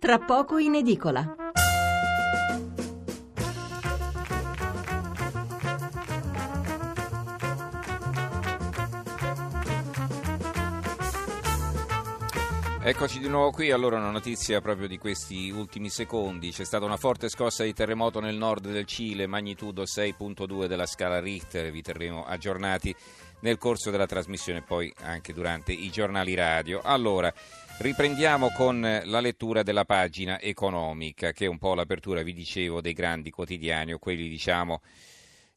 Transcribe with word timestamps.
tra 0.00 0.18
poco 0.18 0.56
in 0.56 0.76
edicola. 0.76 1.36
Eccoci 12.82 13.18
di 13.18 13.28
nuovo 13.28 13.50
qui, 13.50 13.70
allora 13.70 13.98
una 13.98 14.10
notizia 14.10 14.62
proprio 14.62 14.88
di 14.88 14.96
questi 14.96 15.50
ultimi 15.50 15.90
secondi. 15.90 16.50
C'è 16.50 16.64
stata 16.64 16.86
una 16.86 16.96
forte 16.96 17.28
scossa 17.28 17.62
di 17.62 17.74
terremoto 17.74 18.20
nel 18.20 18.36
nord 18.36 18.68
del 18.68 18.86
Cile, 18.86 19.26
magnitudo 19.26 19.82
6.2 19.82 20.64
della 20.64 20.86
scala 20.86 21.20
Richter, 21.20 21.70
vi 21.70 21.82
terremo 21.82 22.24
aggiornati 22.24 22.92
nel 23.40 23.58
corso 23.58 23.90
della 23.90 24.06
trasmissione 24.06 24.60
e 24.60 24.62
poi 24.62 24.92
anche 25.02 25.34
durante 25.34 25.72
i 25.72 25.90
giornali 25.90 26.34
radio. 26.34 26.80
Allora, 26.82 27.32
riprendiamo 27.80 28.50
con 28.50 28.80
la 28.80 29.20
lettura 29.20 29.62
della 29.62 29.86
pagina 29.86 30.38
economica, 30.38 31.32
che 31.32 31.46
è 31.46 31.48
un 31.48 31.56
po' 31.56 31.74
l'apertura, 31.74 32.22
vi 32.22 32.34
dicevo, 32.34 32.82
dei 32.82 32.92
grandi 32.92 33.30
quotidiani 33.30 33.94
o 33.94 33.98
quelli 33.98 34.28
diciamo 34.28 34.82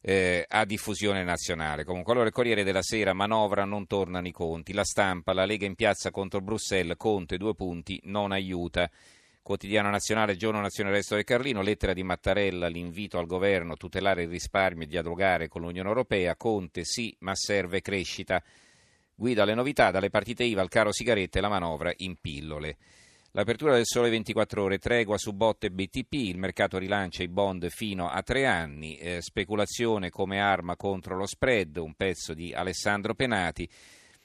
eh, 0.00 0.46
a 0.48 0.64
diffusione 0.64 1.22
nazionale. 1.22 1.84
Comunque, 1.84 2.12
allora 2.12 2.28
il 2.28 2.32
Corriere 2.32 2.64
della 2.64 2.82
Sera, 2.82 3.12
manovra, 3.12 3.64
non 3.64 3.86
tornano 3.86 4.26
i 4.26 4.32
conti. 4.32 4.72
La 4.72 4.84
stampa, 4.84 5.34
la 5.34 5.44
Lega 5.44 5.66
in 5.66 5.74
piazza 5.74 6.10
contro 6.10 6.40
Bruxelles, 6.40 6.96
Conte, 6.96 7.36
due 7.36 7.54
punti, 7.54 8.00
non 8.04 8.32
aiuta. 8.32 8.90
Quotidiano 9.42 9.90
Nazionale, 9.90 10.36
Giorno 10.36 10.62
Nazione 10.62 10.90
Resto 10.90 11.16
del 11.16 11.24
Carlino, 11.24 11.60
lettera 11.60 11.92
di 11.92 12.02
Mattarella, 12.02 12.68
l'invito 12.68 13.18
al 13.18 13.26
governo 13.26 13.74
a 13.74 13.76
tutelare 13.76 14.22
il 14.22 14.30
risparmio 14.30 14.84
e 14.84 14.88
dialogare 14.88 15.48
con 15.48 15.60
l'Unione 15.60 15.88
Europea. 15.88 16.36
Conte 16.36 16.84
sì, 16.84 17.14
ma 17.18 17.34
serve 17.34 17.82
crescita. 17.82 18.42
Guida 19.16 19.44
le 19.44 19.54
novità 19.54 19.90
dalle 19.90 20.10
partite 20.10 20.42
IVA 20.42 20.60
al 20.60 20.68
caro 20.68 20.92
sigarette 20.92 21.38
e 21.38 21.40
la 21.40 21.48
manovra 21.48 21.92
in 21.98 22.16
pillole. 22.20 22.76
L'apertura 23.36 23.74
del 23.74 23.84
sole 23.84 24.10
24 24.10 24.62
ore, 24.62 24.78
tregua 24.78 25.18
su 25.18 25.32
botte 25.32 25.70
BTP, 25.70 26.12
il 26.12 26.38
mercato 26.38 26.78
rilancia 26.78 27.22
i 27.24 27.28
bond 27.28 27.68
fino 27.68 28.08
a 28.08 28.22
tre 28.22 28.46
anni, 28.46 28.96
eh, 28.96 29.20
speculazione 29.20 30.10
come 30.10 30.40
arma 30.40 30.76
contro 30.76 31.16
lo 31.16 31.26
spread, 31.26 31.76
un 31.76 31.94
pezzo 31.94 32.32
di 32.32 32.52
Alessandro 32.52 33.14
Penati. 33.14 33.68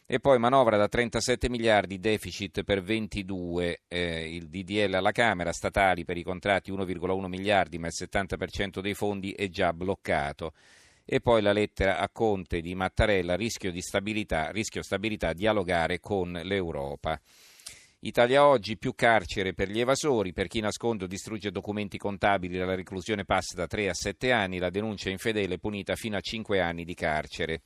E 0.06 0.20
poi 0.20 0.40
manovra 0.40 0.76
da 0.78 0.88
37 0.88 1.50
miliardi, 1.50 2.00
deficit 2.00 2.64
per 2.64 2.82
22, 2.82 3.82
eh, 3.88 4.36
il 4.36 4.48
DDL 4.48 4.96
alla 4.96 5.12
Camera, 5.12 5.54
statali 5.54 6.04
per 6.04 6.18
i 6.18 6.24
contratti 6.24 6.72
1,1 6.72 7.28
miliardi, 7.28 7.78
ma 7.78 7.88
il 7.88 7.94
70% 7.96 8.80
dei 8.80 8.96
fondi 8.96 9.32
è 9.34 9.50
già 9.50 9.72
bloccato. 9.72 10.54
E 11.12 11.22
poi 11.22 11.42
la 11.42 11.54
lettera 11.54 11.98
a 11.98 12.08
Conte 12.08 12.62
di 12.62 12.76
Mattarella, 12.76 13.36
rischio 13.36 13.72
di 13.72 13.82
stabilità, 13.82 14.52
rischio 14.52 14.84
stabilità, 14.84 15.34
dialogare 15.34 16.00
con 16.00 16.40
l'Europa. 16.44 17.20
Italia 18.02 18.46
Oggi, 18.46 18.78
più 18.78 18.94
carcere 18.94 19.56
per 19.56 19.72
gli 19.72 19.80
evasori, 19.80 20.34
per 20.34 20.46
chi 20.46 20.60
nasconde 20.60 21.06
o 21.06 21.08
distrugge 21.08 21.50
documenti 21.50 21.98
contabili 21.98 22.60
la 22.60 22.76
reclusione 22.76 23.26
passa 23.26 23.56
da 23.56 23.66
3 23.66 23.90
a 23.90 23.94
7 23.96 24.32
anni, 24.32 24.60
la 24.60 24.70
denuncia 24.70 25.10
infedele 25.10 25.58
punita 25.58 25.96
fino 25.96 26.16
a 26.16 26.22
5 26.22 26.62
anni 26.62 26.86
di 26.86 26.94
carcere. 26.94 27.64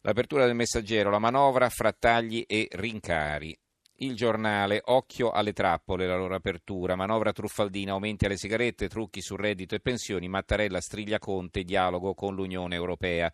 L'apertura 0.00 0.46
del 0.46 0.54
messaggero, 0.54 1.10
la 1.10 1.18
manovra, 1.18 1.68
frattagli 1.68 2.42
e 2.46 2.68
rincari. 2.70 3.54
Il 4.00 4.14
giornale, 4.14 4.82
occhio 4.84 5.30
alle 5.30 5.54
trappole, 5.54 6.06
la 6.06 6.18
loro 6.18 6.34
apertura, 6.34 6.96
manovra 6.96 7.32
truffaldina, 7.32 7.92
aumenti 7.92 8.26
alle 8.26 8.36
sigarette, 8.36 8.88
trucchi 8.88 9.22
su 9.22 9.36
reddito 9.36 9.74
e 9.74 9.80
pensioni, 9.80 10.28
Mattarella 10.28 10.82
striglia 10.82 11.18
Conte, 11.18 11.62
dialogo 11.62 12.12
con 12.12 12.34
l'Unione 12.34 12.74
Europea. 12.74 13.32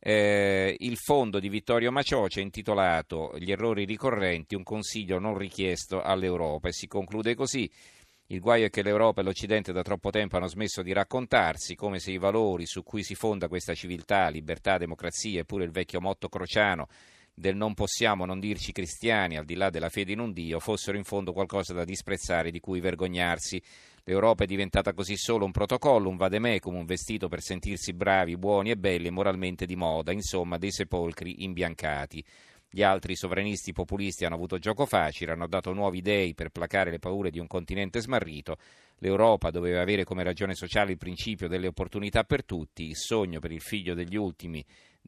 Eh, 0.00 0.74
il 0.80 0.96
fondo 0.96 1.38
di 1.38 1.48
Vittorio 1.48 1.92
Macioce 1.92 2.40
intitolato 2.40 3.34
Gli 3.38 3.52
errori 3.52 3.84
ricorrenti, 3.84 4.56
un 4.56 4.64
consiglio 4.64 5.20
non 5.20 5.38
richiesto 5.38 6.02
all'Europa. 6.02 6.66
E 6.66 6.72
si 6.72 6.88
conclude 6.88 7.36
così. 7.36 7.70
Il 8.30 8.40
guaio 8.40 8.66
è 8.66 8.70
che 8.70 8.82
l'Europa 8.82 9.20
e 9.20 9.24
l'Occidente 9.24 9.72
da 9.72 9.82
troppo 9.82 10.10
tempo 10.10 10.36
hanno 10.36 10.48
smesso 10.48 10.82
di 10.82 10.92
raccontarsi, 10.92 11.76
come 11.76 12.00
se 12.00 12.10
i 12.10 12.18
valori 12.18 12.66
su 12.66 12.82
cui 12.82 13.04
si 13.04 13.14
fonda 13.14 13.46
questa 13.46 13.74
civiltà, 13.74 14.28
libertà, 14.28 14.76
democrazia, 14.76 15.38
eppure 15.38 15.62
il 15.62 15.70
vecchio 15.70 16.00
motto 16.00 16.28
crociano 16.28 16.88
del 17.38 17.54
non 17.54 17.74
possiamo 17.74 18.24
non 18.24 18.40
dirci 18.40 18.72
cristiani, 18.72 19.36
al 19.36 19.44
di 19.44 19.54
là 19.54 19.70
della 19.70 19.88
fede 19.88 20.12
in 20.12 20.18
un 20.18 20.32
Dio, 20.32 20.58
fossero 20.58 20.96
in 20.96 21.04
fondo 21.04 21.32
qualcosa 21.32 21.72
da 21.72 21.84
disprezzare, 21.84 22.50
di 22.50 22.58
cui 22.58 22.80
vergognarsi. 22.80 23.62
L'Europa 24.04 24.44
è 24.44 24.46
diventata 24.46 24.92
così 24.92 25.16
solo 25.16 25.44
un 25.44 25.52
protocollo, 25.52 26.08
un 26.08 26.16
vademecum, 26.16 26.74
un 26.74 26.84
vestito 26.84 27.28
per 27.28 27.40
sentirsi 27.40 27.92
bravi, 27.92 28.36
buoni 28.36 28.70
e 28.70 28.76
belli 28.76 29.06
e 29.06 29.10
moralmente 29.10 29.66
di 29.66 29.76
moda, 29.76 30.12
insomma 30.12 30.58
dei 30.58 30.72
sepolcri 30.72 31.44
imbiancati. 31.44 32.24
Gli 32.70 32.82
altri 32.82 33.16
sovranisti 33.16 33.72
populisti 33.72 34.24
hanno 34.24 34.34
avuto 34.34 34.58
gioco 34.58 34.84
facile, 34.84 35.32
hanno 35.32 35.46
dato 35.46 35.72
nuovi 35.72 36.02
dei 36.02 36.34
per 36.34 36.50
placare 36.50 36.90
le 36.90 36.98
paure 36.98 37.30
di 37.30 37.38
un 37.38 37.46
continente 37.46 38.00
smarrito. 38.00 38.56
L'Europa 38.98 39.50
doveva 39.50 39.80
avere 39.80 40.04
come 40.04 40.22
ragione 40.22 40.54
sociale 40.54 40.92
il 40.92 40.98
principio 40.98 41.48
delle 41.48 41.68
opportunità 41.68 42.24
per 42.24 42.44
tutti, 42.44 42.84
il 42.84 42.96
sogno 42.96 43.38
per 43.38 43.52
il 43.52 43.62
figlio 43.62 43.94
degli 43.94 44.16
ultimi 44.16 44.62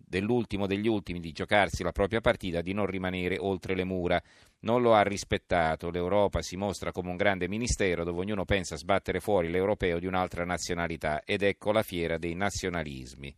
dell'ultimo 0.04 0.66
degli 0.66 0.88
ultimi 0.88 1.20
di 1.20 1.32
giocarsi 1.32 1.82
la 1.82 1.92
propria 1.92 2.20
partita, 2.20 2.60
di 2.60 2.72
non 2.72 2.86
rimanere 2.86 3.36
oltre 3.38 3.74
le 3.74 3.84
mura. 3.84 4.22
Non 4.60 4.82
lo 4.82 4.94
ha 4.94 5.02
rispettato. 5.02 5.90
L'Europa 5.90 6.42
si 6.42 6.56
mostra 6.56 6.92
come 6.92 7.10
un 7.10 7.16
grande 7.16 7.48
ministero 7.48 8.04
dove 8.04 8.20
ognuno 8.20 8.44
pensa 8.44 8.74
a 8.74 8.78
sbattere 8.78 9.20
fuori 9.20 9.50
l'europeo 9.50 9.98
di 9.98 10.06
un'altra 10.06 10.44
nazionalità 10.44 11.22
ed 11.24 11.42
ecco 11.42 11.72
la 11.72 11.82
fiera 11.82 12.18
dei 12.18 12.34
nazionalismi. 12.34 13.34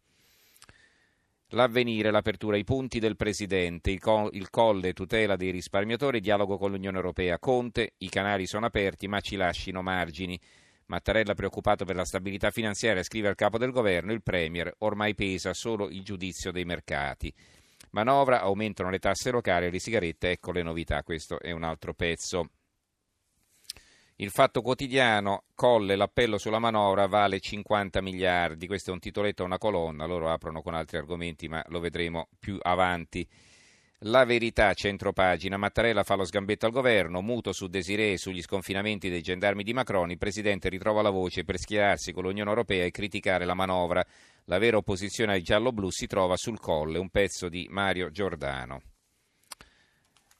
L'avvenire, 1.54 2.10
l'apertura, 2.10 2.56
i 2.56 2.64
punti 2.64 2.98
del 2.98 3.16
Presidente, 3.16 3.90
il, 3.90 4.00
co- 4.00 4.30
il 4.32 4.48
colle, 4.48 4.94
tutela 4.94 5.36
dei 5.36 5.50
risparmiatori, 5.50 6.20
dialogo 6.20 6.56
con 6.56 6.70
l'Unione 6.70 6.96
Europea. 6.96 7.38
Conte, 7.38 7.92
i 7.98 8.08
canali 8.08 8.46
sono 8.46 8.64
aperti 8.64 9.06
ma 9.06 9.20
ci 9.20 9.36
lasciano 9.36 9.82
margini. 9.82 10.40
Mattarella 10.92 11.32
preoccupato 11.32 11.86
per 11.86 11.97
la 11.97 12.04
stabilità 12.04 12.50
finanziaria 12.50 13.03
scrive 13.03 13.28
al 13.28 13.34
capo 13.34 13.56
del 13.56 13.70
governo 13.70 14.12
il 14.12 14.22
Premier 14.22 14.75
ormai 14.80 15.14
pesa 15.14 15.54
solo 15.54 15.88
il 15.88 16.03
giudizio 16.03 16.53
dei 16.53 16.66
mercati. 16.66 17.32
Manovra, 17.92 18.42
aumentano 18.42 18.91
le 18.91 18.98
tasse 18.98 19.30
locali 19.30 19.64
e 19.66 19.70
le 19.70 19.78
sigarette, 19.78 20.32
ecco 20.32 20.53
le 20.53 20.62
novità, 20.62 21.03
questo 21.03 21.41
è 21.41 21.50
un 21.50 21.62
altro 21.62 21.94
pezzo. 21.94 22.50
Il 24.16 24.28
fatto 24.28 24.60
quotidiano, 24.60 25.44
Colle, 25.54 25.97
l'appello 25.97 26.36
sulla 26.36 26.58
manovra 26.58 27.06
vale 27.06 27.41
50 27.41 28.03
miliardi, 28.03 28.66
questo 28.66 28.91
è 28.91 28.92
un 28.92 29.00
titoletto 29.00 29.44
una 29.44 29.56
colonna, 29.56 30.04
loro 30.04 30.30
aprono 30.30 30.60
con 30.60 30.74
altri 30.74 30.98
argomenti 30.98 31.48
ma 31.48 31.64
lo 31.69 31.80
vedremo 31.80 32.28
più 32.38 32.59
avanti. 32.60 33.26
La 34.04 34.24
verità, 34.24 34.74
centropagina. 34.74 35.56
Mattarella 35.56 36.02
fa 36.02 36.16
lo 36.16 36.24
sgambetto 36.24 36.66
al 36.66 36.72
governo, 36.72 37.20
muto 37.20 37.52
su 37.52 37.68
Desiree 37.68 38.16
sugli 38.16 38.42
sconfinamenti 38.42 39.08
dei 39.08 39.22
gendarmi 39.22 39.62
di 39.62 39.72
Macron. 39.72 40.10
Il 40.10 40.18
presidente 40.18 40.68
ritrova 40.68 41.02
la 41.02 41.10
voce 41.10 41.44
per 41.44 41.56
schierarsi 41.56 42.10
con 42.12 42.24
l'Unione 42.24 42.48
Europea 42.48 42.84
e 42.84 42.91
criticare 42.91 43.44
la 43.44 43.54
manovra. 43.54 44.04
La 44.46 44.58
vera 44.58 44.78
opposizione 44.78 45.34
ai 45.34 45.42
giallo-blu 45.42 45.88
si 45.91 46.08
trova 46.08 46.36
sul 46.36 46.58
colle, 46.58 46.98
un 46.98 47.10
pezzo 47.10 47.48
di 47.48 47.68
Mario 47.70 48.10
Giordano. 48.10 48.80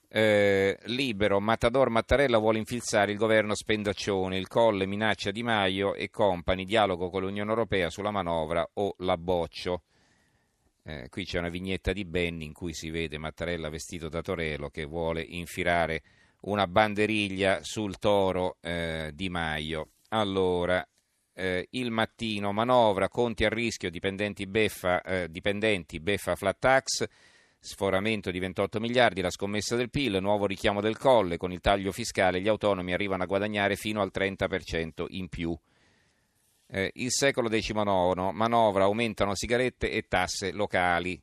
Eh, 0.09 0.77
libero, 0.87 1.39
Matador 1.39 1.89
Mattarella 1.89 2.39
vuole 2.39 2.57
infilzare 2.57 3.13
il 3.13 3.17
governo 3.17 3.55
spendaccione, 3.55 4.37
il 4.37 4.49
colle 4.49 4.85
minaccia 4.85 5.31
Di 5.31 5.41
Maio 5.41 5.93
e 5.93 6.09
compagni, 6.09 6.65
dialogo 6.65 7.09
con 7.09 7.21
l'Unione 7.21 7.49
Europea 7.49 7.89
sulla 7.89 8.11
manovra 8.11 8.67
o 8.73 8.95
la 8.97 9.15
boccio. 9.15 9.83
Eh, 10.85 11.07
qui 11.09 11.23
c'è 11.23 11.39
una 11.39 11.49
vignetta 11.49 11.93
di 11.93 12.03
Benny 12.03 12.45
in 12.45 12.53
cui 12.53 12.73
si 12.73 12.89
vede 12.89 13.17
Mattarella 13.17 13.69
vestito 13.69 14.09
da 14.09 14.21
Torello 14.21 14.69
che 14.69 14.83
vuole 14.83 15.21
infilare 15.21 16.03
una 16.41 16.67
banderiglia 16.67 17.63
sul 17.63 17.97
toro 17.99 18.57
eh, 18.59 19.11
di 19.13 19.29
Maio. 19.29 19.91
Allora, 20.09 20.85
eh, 21.33 21.67
il 21.71 21.89
mattino, 21.89 22.51
manovra, 22.51 23.07
conti 23.07 23.45
a 23.45 23.49
rischio, 23.49 23.89
dipendenti 23.89 24.45
beffa, 24.45 25.01
eh, 25.01 25.29
dipendenti 25.29 26.01
beffa 26.01 26.35
flat 26.35 26.59
tax, 26.59 27.05
sforamento 27.59 28.29
di 28.29 28.39
28 28.39 28.81
miliardi, 28.81 29.21
la 29.21 29.29
scommessa 29.29 29.77
del 29.77 29.89
PIL, 29.89 30.17
nuovo 30.19 30.45
richiamo 30.45 30.81
del 30.81 30.97
colle, 30.97 31.37
con 31.37 31.53
il 31.53 31.61
taglio 31.61 31.93
fiscale 31.93 32.41
gli 32.41 32.49
autonomi 32.49 32.93
arrivano 32.93 33.23
a 33.23 33.27
guadagnare 33.27 33.77
fino 33.77 34.01
al 34.01 34.11
30% 34.13 35.05
in 35.09 35.29
più. 35.29 35.57
Eh, 36.75 36.89
il 36.95 37.11
secolo 37.11 37.49
XIX, 37.49 38.31
manovra, 38.33 38.85
aumentano 38.85 39.35
sigarette 39.35 39.91
e 39.91 40.07
tasse 40.07 40.51
locali. 40.51 41.21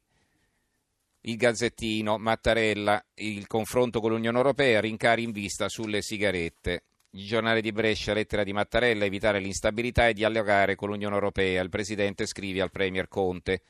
Il 1.22 1.36
Gazzettino, 1.36 2.18
Mattarella, 2.18 3.04
il 3.14 3.48
confronto 3.48 3.98
con 3.98 4.12
l'Unione 4.12 4.36
Europea, 4.36 4.78
rincari 4.78 5.24
in 5.24 5.32
vista 5.32 5.68
sulle 5.68 6.02
sigarette. 6.02 6.84
Il 7.10 7.26
giornale 7.26 7.60
di 7.60 7.72
Brescia, 7.72 8.12
lettera 8.12 8.44
di 8.44 8.52
Mattarella, 8.52 9.04
evitare 9.04 9.40
l'instabilità 9.40 10.06
e 10.06 10.12
dialogare 10.12 10.76
con 10.76 10.88
l'Unione 10.88 11.16
Europea. 11.16 11.60
Il 11.62 11.68
Presidente 11.68 12.26
scrive 12.26 12.60
al 12.60 12.70
Premier 12.70 13.08
Conte. 13.08 13.62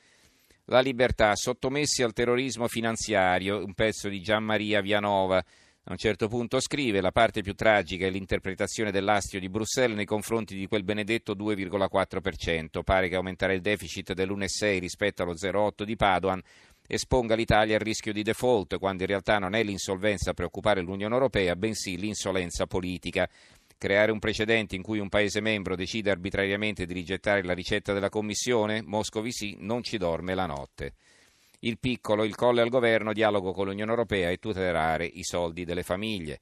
La 0.65 0.81
libertà, 0.81 1.35
sottomessi 1.35 2.03
al 2.03 2.13
terrorismo 2.13 2.67
finanziario, 2.67 3.57
un 3.57 3.73
pezzo 3.73 4.07
di 4.07 4.21
Gian 4.21 4.43
Maria 4.43 4.81
Vianova. 4.81 5.43
A 5.85 5.93
un 5.93 5.97
certo 5.97 6.27
punto 6.27 6.59
scrive 6.59 7.01
la 7.01 7.11
parte 7.11 7.41
più 7.41 7.55
tragica 7.55 8.05
è 8.05 8.11
l'interpretazione 8.11 8.91
dell'astio 8.91 9.39
di 9.39 9.49
Bruxelles 9.49 9.95
nei 9.95 10.05
confronti 10.05 10.55
di 10.55 10.67
quel 10.67 10.83
benedetto 10.83 11.33
2,4%. 11.33 12.83
Pare 12.83 13.09
che 13.09 13.15
aumentare 13.15 13.55
il 13.55 13.61
deficit 13.61 14.13
dell'1,6 14.13 14.79
rispetto 14.79 15.23
allo 15.23 15.33
0,8 15.33 15.83
di 15.83 15.95
Padoan 15.95 16.39
esponga 16.85 17.33
l'Italia 17.33 17.77
al 17.77 17.81
rischio 17.81 18.13
di 18.13 18.21
default, 18.21 18.77
quando 18.77 19.01
in 19.01 19.09
realtà 19.09 19.39
non 19.39 19.55
è 19.55 19.63
l'insolvenza 19.63 20.29
a 20.29 20.33
preoccupare 20.33 20.81
l'Unione 20.81 21.15
Europea, 21.15 21.55
bensì 21.55 21.97
l'insolenza 21.97 22.67
politica. 22.67 23.27
Creare 23.75 24.11
un 24.11 24.19
precedente 24.19 24.75
in 24.75 24.83
cui 24.83 24.99
un 24.99 25.09
Paese 25.09 25.41
membro 25.41 25.75
decide 25.75 26.11
arbitrariamente 26.11 26.85
di 26.85 26.93
rigettare 26.93 27.41
la 27.41 27.53
ricetta 27.53 27.91
della 27.91 28.09
Commissione? 28.09 28.83
Moscovici 28.83 29.55
non 29.59 29.81
ci 29.81 29.97
dorme 29.97 30.35
la 30.35 30.45
notte. 30.45 30.93
Il 31.63 31.77
piccolo, 31.77 32.23
il 32.23 32.33
colle 32.33 32.61
al 32.61 32.69
governo, 32.69 33.13
dialogo 33.13 33.51
con 33.51 33.67
l'Unione 33.67 33.91
Europea 33.91 34.31
e 34.31 34.37
tutelare 34.37 35.05
i 35.05 35.23
soldi 35.23 35.63
delle 35.63 35.83
famiglie. 35.83 36.39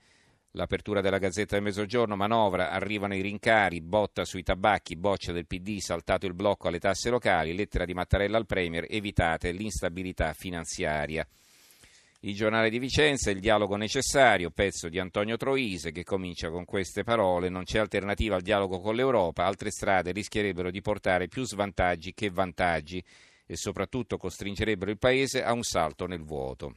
L'apertura 0.52 1.02
della 1.02 1.18
Gazzetta 1.18 1.56
del 1.56 1.64
Mezzogiorno, 1.66 2.16
manovra, 2.16 2.72
arrivano 2.72 3.14
i 3.14 3.22
rincari, 3.22 3.82
botta 3.82 4.24
sui 4.24 4.44
tabacchi, 4.44 4.96
boccia 4.96 5.34
del 5.34 5.46
PD, 5.46 5.80
saltato 5.80 6.26
il 6.26 6.34
blocco 6.34 6.70
alle 6.70 6.80
tasse 6.80 7.10
locali, 7.10 7.54
lettera 7.54 7.84
di 7.84 7.94
Mattarella 7.94 8.38
al 8.38 8.46
Premier, 8.46 8.86
evitate 8.88 9.52
l'instabilità 9.52 10.32
finanziaria. 10.32 11.28
Il 12.22 12.34
giornale 12.34 12.70
di 12.70 12.80
Vicenza, 12.80 13.30
il 13.30 13.42
dialogo 13.42 13.76
necessario, 13.76 14.52
pezzo 14.52 14.88
di 14.88 15.00
Antonio 15.00 15.36
Troise 15.36 15.92
che 15.92 16.06
comincia 16.06 16.50
con 16.50 16.64
queste 16.64 17.04
parole, 17.04 17.50
non 17.50 17.66
c'è 17.66 17.80
alternativa 17.80 18.36
al 18.36 18.42
dialogo 18.42 18.80
con 18.80 18.96
l'Europa, 18.96 19.44
altre 19.44 19.70
strade 19.70 20.14
rischierebbero 20.14 20.72
di 20.72 20.80
portare 20.80 21.28
più 21.28 21.44
svantaggi 21.44 22.14
che 22.14 22.30
vantaggi 22.30 23.04
e 23.52 23.56
soprattutto 23.56 24.18
costringerebbero 24.18 24.92
il 24.92 25.00
Paese 25.00 25.44
a 25.44 25.54
un 25.54 25.64
salto 25.64 26.06
nel 26.06 26.24
vuoto. 26.24 26.76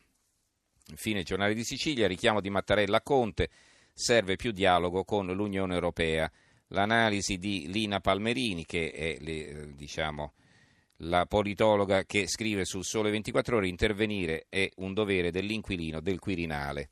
Infine 0.89 1.19
il 1.19 1.27
giornale 1.27 1.53
di 1.53 1.65
Sicilia, 1.65 2.09
richiamo 2.09 2.41
di 2.41 2.49
Mattarella 2.49 2.97
a 2.97 3.03
Conte, 3.03 3.51
serve 3.93 4.37
più 4.37 4.53
dialogo 4.53 5.05
con 5.05 5.27
l'Unione 5.27 5.75
Europea. 5.75 6.33
L'analisi 6.69 7.37
di 7.37 7.71
Lina 7.71 8.01
Palmerini, 8.01 8.65
che 8.65 8.91
è 8.91 9.19
diciamo, 9.75 10.33
la 11.05 11.27
politologa 11.27 12.05
che 12.05 12.27
scrive 12.27 12.65
sul 12.65 12.85
Sole 12.85 13.11
24 13.11 13.59
Ore, 13.59 13.69
intervenire 13.69 14.47
è 14.49 14.67
un 14.77 14.95
dovere 14.95 15.31
dell'inquilino 15.31 16.01
del 16.01 16.19
Quirinale. 16.19 16.89